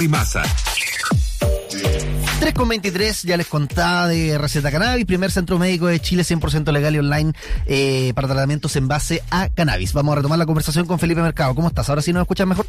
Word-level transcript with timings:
y 0.00 0.08
masa. 0.08 0.42
3,23, 2.40 3.26
ya 3.26 3.36
les 3.36 3.46
contaba 3.46 4.08
de 4.08 4.38
Receta 4.38 4.70
Cannabis, 4.70 5.04
primer 5.04 5.30
centro 5.30 5.58
médico 5.58 5.86
de 5.86 6.00
Chile 6.00 6.22
100% 6.22 6.72
legal 6.72 6.94
y 6.94 6.98
online 6.98 7.32
eh, 7.66 8.12
para 8.14 8.28
tratamientos 8.28 8.76
en 8.76 8.88
base 8.88 9.22
a 9.30 9.50
cannabis. 9.50 9.92
Vamos 9.92 10.12
a 10.12 10.16
retomar 10.16 10.38
la 10.38 10.46
conversación 10.46 10.86
con 10.86 10.98
Felipe 10.98 11.20
Mercado. 11.20 11.54
¿Cómo 11.54 11.68
estás? 11.68 11.88
¿Ahora 11.90 12.00
sí 12.02 12.12
nos 12.12 12.22
escuchas 12.22 12.46
mejor? 12.46 12.66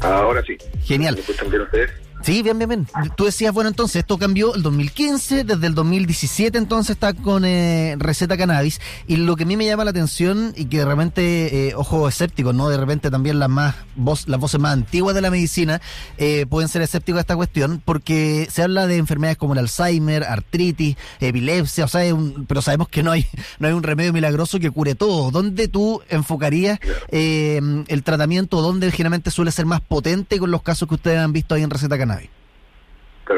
Ahora 0.00 0.42
sí. 0.44 0.56
Genial. 0.84 1.14
¿Me 1.14 1.20
escuchan 1.20 1.50
bien 1.50 1.62
ustedes? 1.62 1.90
Sí, 2.22 2.40
bien, 2.42 2.56
bien, 2.56 2.68
bien. 2.68 2.86
Tú 3.16 3.24
decías, 3.24 3.52
bueno, 3.52 3.68
entonces 3.68 3.96
esto 3.96 4.16
cambió 4.16 4.54
el 4.54 4.62
2015, 4.62 5.42
desde 5.42 5.66
el 5.66 5.74
2017 5.74 6.56
entonces 6.56 6.90
está 6.94 7.14
con 7.14 7.44
eh, 7.44 7.96
receta 7.98 8.36
cannabis. 8.36 8.80
Y 9.08 9.16
lo 9.16 9.34
que 9.34 9.42
a 9.42 9.46
mí 9.46 9.56
me 9.56 9.66
llama 9.66 9.82
la 9.84 9.90
atención 9.90 10.52
y 10.56 10.66
que 10.66 10.78
de 10.78 10.84
repente, 10.84 11.68
eh, 11.70 11.74
ojo 11.74 12.06
escéptico, 12.06 12.52
¿no? 12.52 12.68
De 12.68 12.76
repente 12.76 13.10
también 13.10 13.40
las 13.40 13.48
más 13.48 13.74
voz, 13.96 14.28
las 14.28 14.38
voces 14.38 14.60
más 14.60 14.72
antiguas 14.72 15.16
de 15.16 15.20
la 15.20 15.32
medicina 15.32 15.80
eh, 16.16 16.46
pueden 16.48 16.68
ser 16.68 16.82
escépticos 16.82 17.18
a 17.18 17.22
esta 17.22 17.34
cuestión, 17.34 17.82
porque 17.84 18.46
se 18.52 18.62
habla 18.62 18.86
de 18.86 18.98
enfermedades 18.98 19.36
como 19.36 19.54
el 19.54 19.58
Alzheimer, 19.58 20.22
artritis, 20.22 20.96
epilepsia, 21.18 21.86
o 21.86 21.88
sea, 21.88 22.04
es 22.04 22.12
un- 22.12 22.46
pero 22.46 22.62
sabemos 22.62 22.88
que 22.88 23.02
no 23.02 23.10
hay, 23.10 23.26
no 23.58 23.66
hay 23.66 23.74
un 23.74 23.82
remedio 23.82 24.12
milagroso 24.12 24.60
que 24.60 24.70
cure 24.70 24.94
todo. 24.94 25.32
¿Dónde 25.32 25.66
tú 25.66 26.00
enfocarías 26.08 26.78
eh, 27.10 27.60
el 27.88 28.02
tratamiento? 28.04 28.60
¿Dónde 28.62 28.92
generalmente 28.92 29.32
suele 29.32 29.50
ser 29.50 29.66
más 29.66 29.80
potente 29.80 30.38
con 30.38 30.52
los 30.52 30.62
casos 30.62 30.88
que 30.88 30.94
ustedes 30.94 31.18
han 31.18 31.32
visto 31.32 31.56
ahí 31.56 31.64
en 31.64 31.70
receta 31.70 31.98
cannabis? 31.98 32.11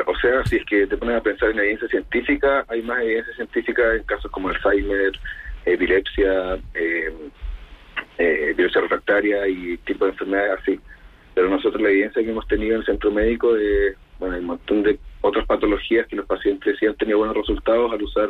O 0.06 0.16
sea, 0.16 0.44
si 0.46 0.56
es 0.56 0.64
que 0.64 0.86
te 0.86 0.96
pones 0.96 1.16
a 1.16 1.22
pensar 1.22 1.50
en 1.50 1.58
evidencia 1.58 1.88
científica, 1.88 2.64
hay 2.68 2.82
más 2.82 3.02
evidencia 3.02 3.34
científica 3.34 3.94
en 3.94 4.02
casos 4.04 4.30
como 4.30 4.48
Alzheimer, 4.48 5.12
epilepsia, 5.64 6.54
eh, 6.74 7.12
eh, 8.18 8.50
epilepsia 8.50 8.80
refractaria 8.80 9.46
y 9.46 9.76
tipo 9.78 10.06
de 10.06 10.12
enfermedades 10.12 10.58
así. 10.60 10.80
Pero 11.34 11.48
nosotros 11.48 11.82
la 11.82 11.90
evidencia 11.90 12.22
que 12.22 12.30
hemos 12.30 12.48
tenido 12.48 12.74
en 12.74 12.80
el 12.80 12.86
centro 12.86 13.10
médico 13.10 13.52
de, 13.54 13.94
bueno, 14.18 14.34
hay 14.34 14.40
un 14.40 14.46
montón 14.46 14.82
de 14.82 14.98
otras 15.20 15.46
patologías 15.46 16.06
que 16.06 16.16
los 16.16 16.26
pacientes 16.26 16.76
sí 16.78 16.86
han 16.86 16.96
tenido 16.96 17.18
buenos 17.18 17.36
resultados 17.36 17.92
al 17.92 18.02
usar 18.02 18.28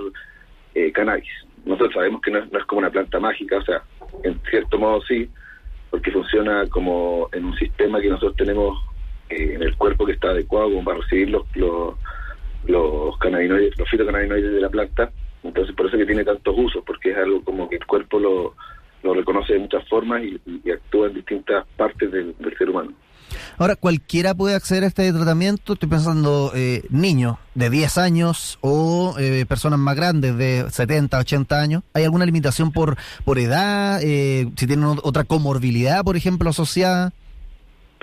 eh, 0.74 0.92
cannabis. 0.92 1.28
Nosotros 1.64 1.94
sabemos 1.94 2.20
que 2.20 2.30
no 2.30 2.38
es 2.40 2.64
como 2.66 2.80
una 2.80 2.90
planta 2.90 3.18
mágica, 3.20 3.58
o 3.58 3.64
sea, 3.64 3.82
en 4.22 4.40
cierto 4.50 4.78
modo 4.78 5.00
sí, 5.02 5.30
porque 5.90 6.10
funciona 6.10 6.66
como 6.68 7.28
en 7.32 7.44
un 7.44 7.56
sistema 7.56 8.00
que 8.00 8.08
nosotros 8.08 8.36
tenemos 8.36 8.78
en 9.36 9.62
el 9.62 9.76
cuerpo 9.76 10.06
que 10.06 10.12
está 10.12 10.28
adecuado 10.28 10.70
como 10.70 10.84
para 10.84 10.98
recibir 11.00 11.30
los, 11.30 11.42
los, 11.54 11.94
los 12.66 13.14
los 13.18 13.90
fitocannabinoides 13.90 14.52
de 14.52 14.60
la 14.60 14.68
planta. 14.68 15.10
Entonces, 15.42 15.74
por 15.76 15.86
eso 15.86 15.98
que 15.98 16.06
tiene 16.06 16.24
tantos 16.24 16.54
usos, 16.56 16.82
porque 16.86 17.10
es 17.10 17.18
algo 17.18 17.42
como 17.44 17.68
que 17.68 17.76
el 17.76 17.86
cuerpo 17.86 18.18
lo, 18.18 18.54
lo 19.02 19.14
reconoce 19.14 19.52
de 19.54 19.58
muchas 19.58 19.86
formas 19.88 20.22
y, 20.22 20.40
actúa 20.70 21.08
en 21.08 21.14
distintas 21.14 21.66
partes 21.76 22.10
del, 22.10 22.34
ser 22.58 22.70
humano. 22.70 22.92
Ahora, 23.58 23.76
cualquiera 23.76 24.34
puede 24.34 24.54
acceder 24.54 24.84
a 24.84 24.86
este 24.86 25.12
tratamiento. 25.12 25.74
Estoy 25.74 25.88
pensando 25.88 26.52
eh, 26.54 26.82
niños 26.90 27.36
de 27.54 27.68
10 27.70 27.98
años 27.98 28.58
o 28.60 29.14
eh, 29.18 29.44
personas 29.46 29.78
más 29.78 29.96
grandes 29.96 30.36
de 30.36 30.64
70, 30.70 31.18
80 31.18 31.60
años. 31.60 31.82
¿Hay 31.94 32.04
alguna 32.04 32.26
limitación 32.26 32.72
por, 32.72 32.96
por 33.24 33.38
edad? 33.38 34.00
Eh, 34.02 34.48
si 34.56 34.66
tienen 34.66 34.86
ot- 34.86 35.00
otra 35.02 35.24
comorbilidad, 35.24 36.02
por 36.04 36.16
ejemplo, 36.16 36.48
asociada. 36.50 37.12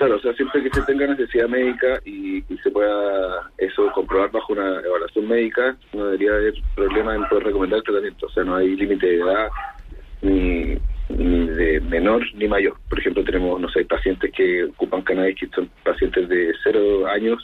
Claro, 0.02 0.16
o 0.16 0.20
sea, 0.20 0.34
siempre 0.34 0.64
que 0.64 0.70
se 0.70 0.82
tenga 0.82 1.06
necesidad 1.06 1.46
médica 1.46 2.00
y, 2.04 2.42
se 2.60 2.72
pueda 2.72 3.48
eso 3.56 3.88
comprobar 3.94 4.32
bajo 4.32 4.52
una 4.52 4.80
evaluación 4.80 5.28
médica, 5.28 5.76
no 5.92 6.06
debería 6.06 6.32
haber 6.32 6.54
problema 6.74 7.14
en 7.14 7.28
poder 7.28 7.44
recomendar 7.44 7.78
el 7.78 7.84
tratamiento. 7.84 8.26
O 8.26 8.30
sea, 8.30 8.42
no 8.42 8.56
hay 8.56 8.74
límite 8.74 9.06
de 9.06 9.20
edad 9.20 9.48
ni, 10.22 10.76
de 11.08 11.80
menor 11.88 12.24
ni 12.34 12.48
mayor. 12.48 12.74
Por 12.88 12.98
ejemplo, 12.98 13.22
tenemos, 13.22 13.60
no 13.60 13.68
sé, 13.68 13.84
pacientes 13.84 14.32
que 14.36 14.64
ocupan 14.64 15.02
cannabis 15.02 15.36
que 15.38 15.46
son 15.54 15.70
pacientes 15.84 16.28
de 16.28 16.52
cero 16.64 17.06
años 17.06 17.38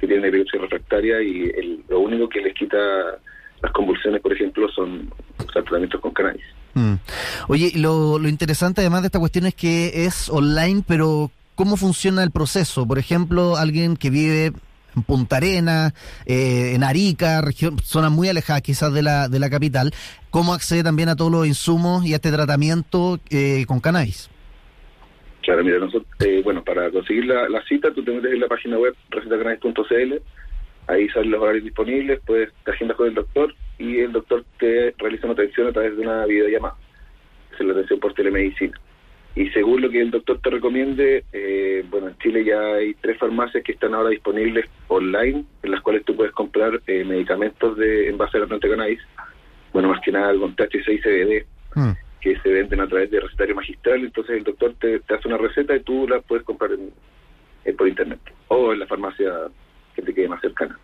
que 0.00 0.06
tienen 0.06 0.24
epilepsia 0.24 0.58
refractaria 0.58 1.20
y 1.20 1.50
el- 1.54 1.84
lo 1.90 2.00
único 2.00 2.30
que 2.30 2.40
les 2.40 2.54
quita 2.54 2.78
las 3.62 3.72
convulsiones, 3.72 4.22
por 4.22 4.32
ejemplo, 4.32 4.70
son 4.70 5.12
tratamientos 5.52 6.00
con 6.00 6.12
cannabis. 6.12 6.44
Mm. 6.72 6.94
Oye, 7.48 7.72
lo, 7.76 8.18
lo 8.18 8.28
interesante 8.30 8.80
además 8.80 9.02
de 9.02 9.08
esta 9.08 9.18
cuestión 9.18 9.44
es 9.44 9.54
que 9.54 10.06
es 10.06 10.30
online, 10.30 10.82
pero 10.88 11.30
¿cómo 11.60 11.76
funciona 11.76 12.22
el 12.22 12.30
proceso? 12.30 12.88
Por 12.88 12.98
ejemplo, 12.98 13.58
alguien 13.58 13.98
que 13.98 14.08
vive 14.08 14.46
en 14.96 15.02
Punta 15.02 15.36
Arena, 15.36 15.92
eh, 16.24 16.72
en 16.74 16.82
Arica, 16.82 17.42
región, 17.42 17.78
zonas 17.80 18.10
muy 18.10 18.30
alejadas 18.30 18.62
quizás 18.62 18.94
de 18.94 19.02
la, 19.02 19.28
de 19.28 19.38
la 19.38 19.50
capital, 19.50 19.90
¿cómo 20.30 20.54
accede 20.54 20.82
también 20.82 21.10
a 21.10 21.16
todos 21.16 21.30
los 21.30 21.46
insumos 21.46 22.06
y 22.06 22.14
a 22.14 22.16
este 22.16 22.32
tratamiento 22.32 23.20
eh, 23.28 23.66
con 23.66 23.78
cannabis? 23.78 24.30
Claro, 25.42 25.62
mira, 25.62 25.78
nosotros, 25.80 26.06
eh, 26.20 26.40
bueno, 26.42 26.64
para 26.64 26.90
conseguir 26.90 27.26
la, 27.26 27.62
cita, 27.68 27.92
tú 27.92 28.02
te 28.02 28.10
metes 28.10 28.32
en 28.32 28.40
la 28.40 28.48
página 28.48 28.78
web 28.78 28.94
recetacannabis.cl, 29.10 30.14
ahí 30.86 31.10
salen 31.10 31.30
los 31.30 31.42
horarios 31.42 31.64
disponibles, 31.64 32.20
puedes 32.24 32.54
te 32.64 32.70
agendas 32.70 32.96
con 32.96 33.08
el 33.08 33.14
doctor 33.14 33.54
y 33.78 33.98
el 33.98 34.12
doctor 34.12 34.46
te 34.58 34.94
realiza 34.96 35.26
una 35.26 35.34
atención 35.34 35.66
a 35.66 35.72
través 35.72 35.94
de 35.94 36.04
una 36.04 36.24
videollamada. 36.24 36.76
Es 37.52 37.60
la 37.60 37.72
atención 37.74 38.00
por 38.00 38.14
telemedicina. 38.14 38.80
Y 39.36 39.48
según 39.50 39.80
lo 39.80 39.90
que 39.90 40.00
el 40.00 40.10
doctor 40.10 40.40
te 40.42 40.50
recomiende, 40.50 41.24
eh, 41.32 41.84
bueno, 41.88 42.08
en 42.08 42.18
Chile 42.18 42.44
ya 42.44 42.74
hay 42.74 42.94
tres 42.94 43.16
farmacias 43.18 43.62
que 43.62 43.72
están 43.72 43.94
ahora 43.94 44.10
disponibles 44.10 44.66
online, 44.88 45.44
en 45.62 45.70
las 45.70 45.80
cuales 45.82 46.04
tú 46.04 46.16
puedes 46.16 46.32
comprar 46.32 46.80
eh, 46.86 47.04
medicamentos 47.04 47.76
de 47.76 48.08
en 48.08 48.18
base 48.18 48.36
a 48.36 48.40
la 48.40 48.46
planta 48.46 48.68
cannabis, 48.68 48.98
bueno, 49.72 49.88
más 49.88 50.00
que 50.00 50.10
nada 50.10 50.34
con 50.36 50.54
THC 50.56 50.88
y 50.94 50.98
CBD, 50.98 51.46
Mm. 51.76 51.92
que 52.20 52.36
se 52.40 52.48
venden 52.52 52.80
a 52.80 52.88
través 52.88 53.08
de 53.12 53.20
recetario 53.20 53.54
magistral, 53.54 54.00
entonces 54.00 54.36
el 54.38 54.42
doctor 54.42 54.74
te, 54.80 54.98
te 54.98 55.14
hace 55.14 55.28
una 55.28 55.38
receta 55.38 55.76
y 55.76 55.80
tú 55.80 56.08
la 56.08 56.20
puedes 56.20 56.44
comprar 56.44 56.72
en- 56.72 56.90
eh, 57.64 57.72
por 57.72 57.86
internet 57.86 58.18
o 58.48 58.72
en 58.72 58.80
la 58.80 58.86
farmacia 58.88 59.32
que 59.94 60.02
te 60.02 60.12
quede 60.12 60.28
más 60.28 60.40
cercana. 60.40 60.76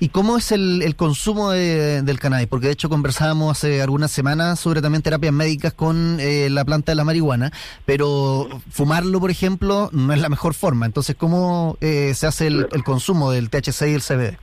¿Y 0.00 0.08
cómo 0.08 0.36
es 0.38 0.52
el, 0.52 0.82
el 0.82 0.96
consumo 0.96 1.50
de- 1.50 2.02
del 2.02 2.18
cannabis? 2.18 2.46
Porque 2.46 2.66
de 2.68 2.72
hecho 2.72 2.88
conversábamos 2.88 3.50
hace 3.56 3.82
algunas 3.82 4.10
semanas 4.10 4.58
sobre 4.60 4.80
también 4.82 5.02
terapias 5.02 5.32
médicas 5.32 5.72
con 5.74 6.18
eh, 6.20 6.48
la 6.50 6.64
planta 6.64 6.92
de 6.92 6.96
la 6.96 7.04
marihuana, 7.04 7.50
pero 7.84 8.48
fumarlo, 8.70 9.20
por 9.20 9.30
ejemplo, 9.30 9.88
no 9.92 10.12
es 10.12 10.20
la 10.20 10.28
mejor 10.28 10.54
forma. 10.54 10.86
Entonces, 10.86 11.14
¿cómo 11.16 11.76
eh, 11.80 12.12
se 12.14 12.26
hace 12.26 12.46
el, 12.46 12.66
el 12.72 12.84
consumo 12.84 13.30
del 13.30 13.50
THC 13.50 13.82
y 13.88 13.94
el 13.94 14.02
CBD? 14.02 14.38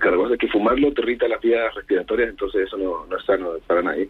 Claro, 0.00 0.16
lo 0.22 0.28
que 0.28 0.34
es 0.34 0.40
que 0.40 0.48
fumarlo 0.48 0.92
te 0.92 1.00
irrita 1.02 1.26
las 1.28 1.40
vías 1.40 1.74
respiratorias, 1.74 2.28
entonces 2.30 2.66
eso 2.66 2.76
no, 2.76 3.06
no 3.08 3.16
es 3.16 3.24
sano 3.24 3.50
para 3.66 3.82
nadie. 3.82 4.08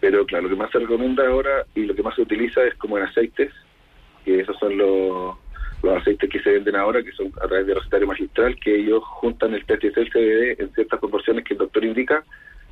Pero 0.00 0.24
claro, 0.24 0.44
lo 0.44 0.50
que 0.50 0.56
más 0.56 0.70
se 0.70 0.78
recomienda 0.78 1.26
ahora 1.26 1.66
y 1.74 1.84
lo 1.84 1.94
que 1.94 2.02
más 2.02 2.14
se 2.14 2.22
utiliza 2.22 2.62
es 2.64 2.74
como 2.76 2.96
en 2.96 3.04
aceites, 3.04 3.52
que 4.24 4.40
esos 4.40 4.56
son 4.58 4.78
los, 4.78 5.36
los 5.82 5.96
aceites 5.96 6.28
que 6.30 6.40
se 6.40 6.50
venden 6.52 6.76
ahora, 6.76 7.02
que 7.02 7.12
son 7.12 7.28
a 7.42 7.46
través 7.48 7.66
de 7.66 7.74
recetario 7.74 8.06
magistral, 8.06 8.56
que 8.60 8.74
ellos 8.76 9.02
juntan 9.04 9.54
el 9.54 9.64
THC 9.64 9.96
y 9.96 10.00
el 10.00 10.10
CBD 10.10 10.60
en 10.62 10.72
ciertas 10.74 11.00
proporciones 11.00 11.44
que 11.44 11.54
el 11.54 11.58
doctor 11.58 11.84
indica 11.84 12.24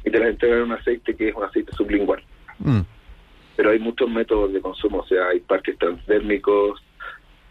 y 0.04 0.10
te 0.10 0.18
las 0.18 0.28
entregan 0.28 0.58
en 0.58 0.64
un 0.64 0.72
aceite 0.72 1.14
que 1.16 1.28
es 1.30 1.34
un 1.34 1.44
aceite 1.44 1.72
sublingual. 1.72 2.22
Mm. 2.60 2.80
pero 3.56 3.70
hay 3.70 3.78
muchos 3.78 4.08
métodos 4.10 4.52
de 4.52 4.60
consumo, 4.60 4.98
o 4.98 5.06
sea, 5.06 5.28
hay 5.28 5.40
parques 5.40 5.76
transdérmicos, 5.78 6.80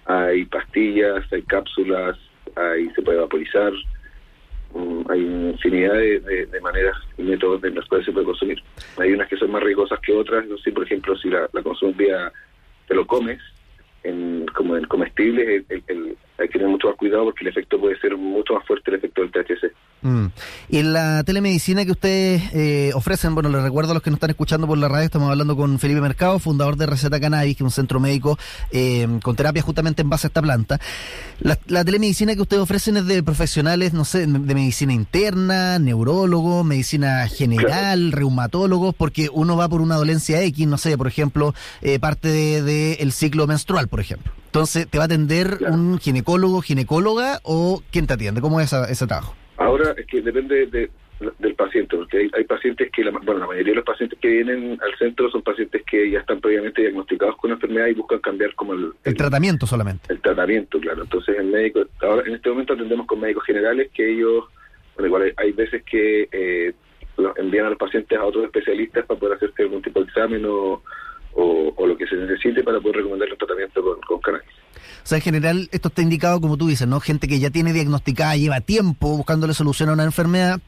hay 0.05 0.45
pastillas, 0.45 1.23
hay 1.33 1.41
cápsulas, 1.43 2.17
hay 2.55 2.89
se 2.91 3.01
puede 3.01 3.17
vaporizar, 3.19 3.73
mm, 4.73 5.01
hay 5.11 5.19
infinidad 5.21 5.93
de, 5.93 6.19
de- 6.21 6.45
de 6.45 6.61
maneras 6.61 6.95
y 7.17 7.23
métodos 7.23 7.63
en 7.63 7.75
los 7.75 7.85
cuales 7.87 8.05
se 8.05 8.11
puede 8.13 8.25
consumir. 8.25 8.61
Hay 8.97 9.11
unas 9.13 9.27
que 9.27 9.37
son 9.37 9.51
más 9.51 9.61
riesgosas 9.63 9.99
que 9.99 10.13
otras, 10.13 10.45
no 10.45 10.57
sé, 10.57 10.71
por 10.71 10.83
ejemplo, 10.83 11.15
si 11.17 11.29
la, 11.29 11.49
la 11.51 11.61
consumes 11.63 11.97
vía, 11.97 12.31
te 12.87 12.95
lo 12.95 13.05
comes, 13.05 13.39
en, 14.07 14.45
como 14.55 14.77
en 14.77 14.85
comestibles, 14.85 15.65
el- 15.69 15.83
el- 15.87 16.17
hay 16.37 16.47
que 16.47 16.53
tener 16.53 16.67
mucho 16.67 16.87
más 16.87 16.97
cuidado 16.97 17.25
porque 17.25 17.43
el 17.43 17.49
efecto 17.49 17.79
puede 17.79 17.99
ser 17.99 18.15
mucho 18.15 18.53
más 18.53 18.65
fuerte 18.65 18.91
el 18.91 18.97
efecto 18.97 19.21
del 19.21 19.31
THC. 19.31 19.71
Mm. 20.01 20.27
Y 20.69 20.77
en 20.77 20.93
la 20.93 21.23
telemedicina 21.23 21.83
que 21.83 21.91
ustedes 21.91 22.53
eh, 22.53 22.91
ofrecen, 22.93 23.33
bueno, 23.33 23.49
les 23.49 23.63
recuerdo 23.63 23.91
a 23.91 23.93
los 23.95 24.03
que 24.03 24.11
nos 24.11 24.17
están 24.17 24.29
escuchando 24.29 24.67
por 24.67 24.77
la 24.77 24.87
radio, 24.87 25.05
estamos 25.05 25.31
hablando 25.31 25.55
con 25.55 25.79
Felipe 25.79 26.01
Mercado, 26.01 26.37
fundador 26.37 26.77
de 26.77 26.85
Receta 26.85 27.19
Cannabis, 27.19 27.57
que 27.57 27.63
es 27.63 27.65
un 27.65 27.71
centro 27.71 27.99
médico 27.99 28.37
eh, 28.71 29.07
con 29.23 29.35
terapia 29.35 29.61
justamente 29.63 30.03
en 30.03 30.09
base 30.09 30.27
a 30.27 30.29
esta 30.29 30.41
planta. 30.41 30.79
La, 31.39 31.57
la 31.67 31.83
telemedicina 31.83 32.35
que 32.35 32.41
ustedes 32.41 32.61
ofrecen 32.61 32.97
es 32.97 33.07
de 33.07 33.23
profesionales, 33.23 33.93
no 33.93 34.05
sé, 34.05 34.27
de 34.27 34.55
medicina 34.55 34.93
interna, 34.93 35.79
neurólogos, 35.79 36.63
medicina 36.65 37.27
general, 37.27 38.11
reumatólogos, 38.11 38.93
porque 38.93 39.29
uno 39.31 39.57
va 39.57 39.67
por 39.67 39.81
una 39.81 39.95
dolencia 39.95 40.41
X, 40.43 40.67
no 40.67 40.77
sé, 40.77 40.97
por 40.97 41.07
ejemplo, 41.07 41.55
eh, 41.81 41.99
parte 41.99 42.27
del 42.27 42.65
de, 42.65 42.93
el 42.95 43.11
ciclo 43.11 43.47
menstrual, 43.47 43.87
por 43.87 43.99
ejemplo. 43.99 44.31
Entonces, 44.57 44.87
¿te 44.89 44.97
va 44.97 45.03
a 45.03 45.05
atender 45.05 45.57
Claro. 45.57 45.73
un 45.75 45.99
ginecólogo, 45.99 46.61
ginecóloga 46.61 47.39
o 47.43 47.81
quién 47.91 48.07
te 48.07 48.13
atiende? 48.13 48.41
¿Cómo 48.41 48.59
es 48.59 48.67
esa- 48.67 48.89
ese 48.89 49.05
trabajo? 49.07 49.35
Ahora 49.57 49.93
es 49.97 50.05
que 50.07 50.21
depende 50.21 50.65
de- 50.67 50.89
del 51.39 51.55
paciente, 51.55 51.95
porque 51.97 52.17
hay, 52.17 52.29
hay 52.37 52.43
pacientes 52.43 52.91
que, 52.91 53.03
la, 53.03 53.09
bueno, 53.11 53.39
la 53.39 53.47
mayoría 53.47 53.71
de 53.71 53.75
los 53.77 53.85
pacientes 53.85 54.19
que 54.19 54.27
vienen 54.27 54.77
al 54.83 54.95
centro 54.99 55.29
son 55.31 55.41
pacientes 55.41 55.81
que 55.89 56.11
ya 56.11 56.19
están 56.19 56.39
previamente 56.39 56.81
diagnosticados 56.81 57.37
con 57.37 57.51
enfermedad 57.51 57.87
y 57.87 57.93
buscan 57.95 58.19
cambiar 58.19 58.53
como 58.53 58.73
el, 58.73 58.91
El 59.03 59.15
tratamiento 59.15 59.65
solamente. 59.65 60.13
el 60.13 60.21
tratamiento, 60.21 60.79
claro. 60.79 61.01
Entonces 61.03 61.35
el 61.39 61.47
médico, 61.47 61.81
ahora 62.01 62.23
en 62.27 62.35
este 62.35 62.49
momento 62.49 62.73
atendemos 62.73 63.07
con 63.07 63.19
médicos 63.19 63.43
generales 63.45 63.89
que 63.95 64.11
ellos, 64.13 64.45
bueno, 64.95 65.07
igual 65.07 65.23
hay, 65.23 65.31
hay 65.37 65.51
veces 65.53 65.81
que 65.89 66.27
eh, 66.31 66.73
envían 67.37 67.65
a 67.65 67.69
los 67.69 67.79
pacientes 67.79 68.15
a 68.17 68.23
otros 68.23 68.45
especialistas 68.45 69.03
para 69.07 69.19
poder 69.19 69.37
hacerse 69.37 69.63
algún 69.63 69.81
tipo 69.81 69.99
de 70.01 70.05
examen 70.05 70.45
o, 70.45 70.83
o, 71.87 71.89
lo 71.89 71.97
que 71.97 72.07
se 72.07 72.15
necesite 72.15 72.63
para 72.63 72.79
poder 72.79 72.97
recomendar 72.97 73.29
el 73.29 73.37
tratamiento 73.37 73.81
con, 73.81 73.99
con 74.01 74.19
cannabis. 74.19 74.47
O 75.03 75.07
sea, 75.07 75.17
en 75.17 75.21
general, 75.23 75.69
esto 75.71 75.87
está 75.87 76.01
indicado, 76.01 76.41
como 76.41 76.57
tú 76.57 76.67
dices, 76.67 76.87
¿no? 76.87 76.99
Gente 76.99 77.27
que 77.27 77.39
ya 77.39 77.49
tiene 77.49 77.71
diagnosticada, 77.73 78.35
lleva 78.35 78.59
tiempo 78.61 79.15
buscándole 79.15 79.53
solución 79.53 79.89
a 79.89 79.93
una 79.93 80.03
enfermedad. 80.03 80.59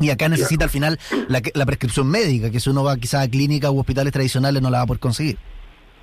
Y 0.00 0.10
acá 0.10 0.28
necesita 0.28 0.64
al 0.64 0.70
final 0.70 0.98
la, 1.28 1.40
la 1.54 1.66
prescripción 1.66 2.08
médica, 2.08 2.50
que 2.50 2.60
si 2.60 2.70
uno 2.70 2.84
va 2.84 2.96
quizás 2.96 3.26
a 3.26 3.30
clínicas 3.30 3.70
u 3.70 3.80
hospitales 3.80 4.12
tradicionales 4.12 4.62
no 4.62 4.70
la 4.70 4.78
va 4.78 4.84
a 4.84 4.86
poder 4.86 5.00
conseguir. 5.00 5.38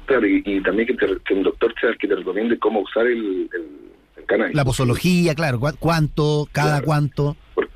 Claro, 0.05 0.27
y, 0.27 0.43
y 0.45 0.61
también 0.61 0.87
que, 0.87 0.93
te, 0.95 1.07
que, 1.25 1.33
un 1.33 1.43
doctor 1.43 1.73
sea 1.79 1.89
el 1.89 1.97
que 1.97 2.07
te 2.07 2.15
recomiende 2.15 2.59
cómo 2.59 2.81
usar 2.81 3.05
el, 3.07 3.49
el, 3.53 3.67
el 4.17 4.25
cannabis. 4.25 4.55
La 4.55 4.65
posología, 4.65 5.33
claro, 5.33 5.59
cuánto, 5.79 6.47
cada 6.51 6.69
claro. 6.69 6.85
cuánto. 6.85 7.37
Porque, 7.55 7.71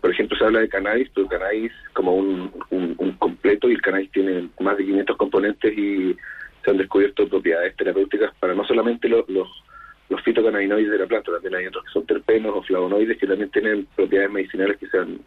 por 0.00 0.10
ejemplo, 0.10 0.36
se 0.36 0.44
habla 0.44 0.60
de 0.60 0.68
cannabis, 0.68 1.10
pero 1.14 1.28
cannabis 1.28 1.72
como 1.92 2.14
un, 2.14 2.52
un, 2.70 3.12
completo 3.18 3.68
y 3.68 3.74
el 3.74 3.82
cannabis 3.82 4.10
tiene 4.12 4.48
más 4.60 4.76
de 4.78 4.86
500 4.86 5.16
componentes 5.16 5.76
y 5.76 6.16
se 6.64 6.70
han 6.70 6.78
descubierto 6.78 7.28
propiedades 7.28 7.76
terapéuticas 7.76 8.34
para 8.40 8.54
no 8.54 8.64
solamente 8.64 9.08
los, 9.08 9.28
los, 9.28 9.48
los 10.08 10.22
fitocannabinoides 10.22 10.90
de 10.90 10.98
la 10.98 11.06
planta, 11.06 11.32
también 11.32 11.54
hay 11.54 11.66
otros 11.66 11.84
que 11.84 11.92
son 11.92 12.06
terpenos 12.06 12.52
o 12.54 12.62
flavonoides 12.62 13.18
que 13.18 13.26
también 13.26 13.50
tienen 13.50 13.86
propiedades 13.94 14.32
medicinales 14.32 14.78
que 14.78 14.88
se 14.88 14.98
han 14.98 15.18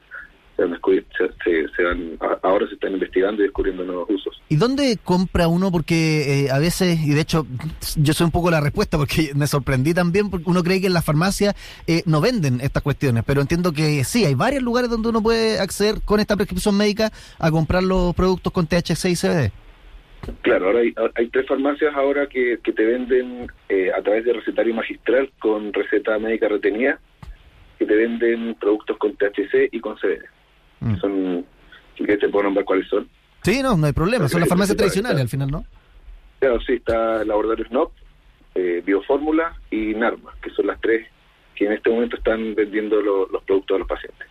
se, 1.43 1.67
se, 1.75 1.87
han, 1.87 2.17
ahora 2.41 2.67
se 2.67 2.75
están 2.75 2.93
investigando 2.93 3.41
y 3.41 3.45
descubriendo 3.45 3.83
nuevos 3.83 4.09
usos. 4.09 4.41
¿Y 4.49 4.55
dónde 4.55 4.97
compra 5.03 5.47
uno? 5.47 5.71
Porque 5.71 6.45
eh, 6.45 6.51
a 6.51 6.59
veces, 6.59 6.99
y 7.03 7.13
de 7.13 7.21
hecho 7.21 7.45
yo 7.95 8.13
soy 8.13 8.25
un 8.25 8.31
poco 8.31 8.51
la 8.51 8.61
respuesta 8.61 8.97
porque 8.97 9.31
me 9.35 9.47
sorprendí 9.47 9.93
también, 9.93 10.29
porque 10.29 10.49
uno 10.49 10.63
cree 10.63 10.81
que 10.81 10.87
en 10.87 10.93
las 10.93 11.05
farmacias 11.05 11.55
eh, 11.87 12.03
no 12.05 12.21
venden 12.21 12.61
estas 12.61 12.83
cuestiones, 12.83 13.23
pero 13.25 13.41
entiendo 13.41 13.71
que 13.71 14.03
sí, 14.03 14.25
hay 14.25 14.35
varios 14.35 14.63
lugares 14.63 14.89
donde 14.89 15.09
uno 15.09 15.21
puede 15.21 15.59
acceder 15.59 16.01
con 16.05 16.19
esta 16.19 16.35
prescripción 16.35 16.77
médica 16.77 17.11
a 17.39 17.51
comprar 17.51 17.83
los 17.83 18.13
productos 18.15 18.53
con 18.53 18.67
THC 18.67 19.05
y 19.05 19.15
CBD. 19.15 19.51
Claro, 20.41 20.67
ahora 20.67 20.79
hay, 20.79 20.93
hay, 21.15 21.27
tres 21.27 21.45
farmacias 21.47 21.93
ahora 21.95 22.27
que, 22.27 22.57
que 22.63 22.71
te 22.71 22.85
venden 22.85 23.47
eh, 23.67 23.91
a 23.91 24.01
través 24.01 24.23
de 24.23 24.31
recetario 24.31 24.73
magistral 24.73 25.29
con 25.39 25.73
receta 25.73 26.17
médica 26.17 26.47
retenida, 26.47 26.97
que 27.77 27.85
te 27.85 27.93
venden 27.93 28.55
productos 28.55 28.97
con 28.97 29.17
THC 29.17 29.67
y 29.71 29.81
con 29.81 29.97
CBD. 29.97 30.23
Mm. 30.83 30.97
Son, 30.99 31.45
si 31.97 32.05
te 32.05 32.29
puedo 32.29 32.43
nombrar 32.43 32.65
cuáles 32.65 32.87
son. 32.87 33.07
Sí, 33.41 33.61
no, 33.61 33.75
no 33.75 33.87
hay 33.87 33.93
problema, 33.93 34.27
son 34.27 34.39
las 34.39 34.49
farmacias 34.49 34.77
tradicionales 34.77 35.21
al 35.21 35.29
final, 35.29 35.51
¿no? 35.51 35.65
Claro, 36.39 36.59
sí, 36.61 36.73
está 36.73 37.23
Laboratorio 37.23 37.65
Snop, 37.67 37.91
eh, 38.55 38.81
Biofórmula 38.85 39.55
y 39.71 39.93
Narma, 39.93 40.33
que 40.41 40.49
son 40.51 40.67
las 40.67 40.79
tres 40.81 41.07
que 41.55 41.65
en 41.65 41.73
este 41.73 41.89
momento 41.89 42.17
están 42.17 42.55
vendiendo 42.55 43.01
lo, 43.01 43.27
los 43.27 43.43
productos 43.43 43.75
a 43.75 43.79
los 43.79 43.87
pacientes. 43.87 44.27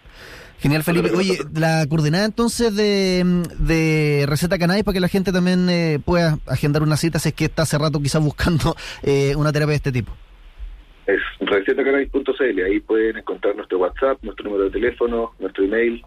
Genial, 0.59 0.83
Felipe. 0.83 1.11
Oye, 1.17 1.39
la 1.55 1.87
coordenada 1.89 2.25
entonces 2.25 2.75
de, 2.77 3.25
de 3.59 4.27
Receta 4.29 4.59
Cannabis 4.59 4.85
para 4.85 4.95
que 4.95 5.01
la 5.01 5.09
gente 5.09 5.33
también 5.33 5.69
eh, 5.69 5.99
pueda 6.05 6.39
agendar 6.47 6.83
una 6.83 6.97
cita 6.97 7.19
si 7.19 7.31
es 7.31 7.35
que 7.35 7.47
está 7.47 7.63
hace 7.63 7.79
rato 7.79 8.01
quizás 8.01 8.23
buscando 8.23 8.77
eh, 9.03 9.35
una 9.37 9.53
terapia 9.53 9.73
de 9.73 9.77
este 9.77 9.93
tipo. 9.93 10.13
Es 11.07 11.21
recetacannabis.cl, 11.41 12.65
ahí 12.65 12.79
pueden 12.79 13.17
encontrar 13.17 13.57
nuestro 13.57 13.79
WhatsApp, 13.79 14.23
nuestro 14.23 14.45
número 14.45 14.65
de 14.65 14.71
teléfono, 14.71 15.33
nuestro 15.41 15.65
email 15.65 16.05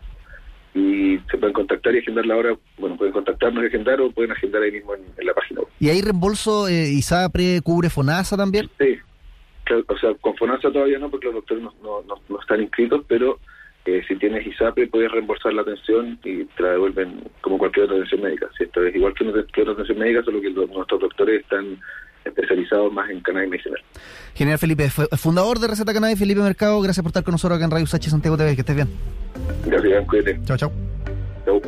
y 0.75 1.17
se 1.31 1.37
pueden 1.37 1.53
contactar 1.53 1.95
y 1.95 1.99
agendar 1.99 2.25
la 2.25 2.35
hora. 2.35 2.55
Bueno, 2.77 2.97
pueden 2.97 3.13
contactarnos 3.13 3.63
y 3.63 3.67
agendar 3.67 4.01
o 4.01 4.11
pueden 4.11 4.33
agendar 4.33 4.61
ahí 4.61 4.71
mismo 4.71 4.93
en, 4.93 5.01
en 5.17 5.25
la 5.25 5.33
página 5.33 5.61
web. 5.61 5.69
¿Y 5.79 5.89
hay 5.89 6.01
reembolso 6.01 6.67
eh, 6.67 6.89
ISAPRE, 6.89 7.61
cubre 7.63 7.89
FONASA 7.89 8.35
también? 8.35 8.69
Sí, 8.77 8.97
claro, 9.63 9.85
o 9.87 9.97
sea, 9.97 10.13
con 10.15 10.35
FONASA 10.35 10.71
todavía 10.71 10.99
no 10.99 11.09
porque 11.09 11.27
los 11.27 11.35
doctores 11.35 11.63
no, 11.63 11.73
no, 11.81 12.01
no, 12.03 12.15
no 12.27 12.39
están 12.41 12.61
inscritos, 12.61 13.05
pero 13.07 13.39
eh, 13.85 14.03
si 14.07 14.17
tienes 14.17 14.45
ISAPRE 14.45 14.87
puedes 14.87 15.11
reembolsar 15.11 15.53
la 15.53 15.61
atención 15.61 16.19
y 16.23 16.43
te 16.43 16.63
la 16.63 16.71
devuelven 16.71 17.23
como 17.39 17.57
cualquier 17.57 17.85
otra 17.85 17.95
atención 17.95 18.21
médica. 18.21 18.49
Si 18.57 18.65
esto 18.65 18.83
es 18.83 18.93
igual 18.93 19.13
que 19.13 19.23
otra 19.61 19.73
atención 19.73 19.97
médica, 19.97 20.23
solo 20.23 20.41
que 20.41 20.49
los, 20.49 20.69
nuestros 20.69 20.99
doctores 20.99 21.41
están 21.41 21.79
especializados 22.25 22.91
más 22.91 23.09
en 23.09 23.21
cannabis 23.21 23.49
medicinal. 23.49 23.81
Genial, 24.33 24.57
Felipe. 24.57 24.89
Fundador 24.89 25.59
de 25.59 25.67
Receta 25.67 25.93
Cannabis, 25.93 26.19
Felipe 26.19 26.41
Mercado. 26.41 26.81
Gracias 26.81 27.01
por 27.03 27.09
estar 27.09 27.23
con 27.23 27.33
nosotros 27.33 27.57
acá 27.57 27.65
en 27.65 27.71
Radio 27.71 27.87
Sachi 27.87 28.09
Santiago 28.09 28.37
TV. 28.37 28.55
Que 28.55 28.61
estés 28.61 28.75
bien. 28.75 28.89
Gracias, 29.65 30.05
cuídate. 30.07 30.39
Chao, 30.45 30.57
chao. 30.57 30.71
Chao. 31.45 31.61